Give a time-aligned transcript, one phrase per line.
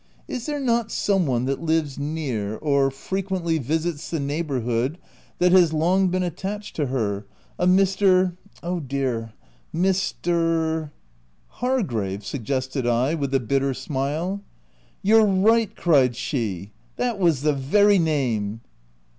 [0.27, 4.97] Is there not some one that lives near— or frequently visits the neighbourhood,
[5.37, 7.27] that has long been attached to her?
[7.59, 9.33] a Mr.— oh dear!—
[9.75, 10.89] Mr.
[11.29, 14.41] —*'" Hargrave?" suggested I, with a bitter smile."
[15.03, 15.75] You're right!
[15.75, 18.61] cried she," that was the very name."